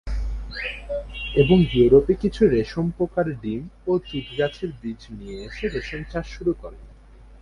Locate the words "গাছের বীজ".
4.37-5.01